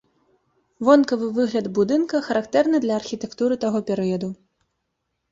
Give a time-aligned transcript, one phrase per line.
[0.87, 4.31] Вонкавы выгляд будынка характэрны для архітэктуры таго перыяду.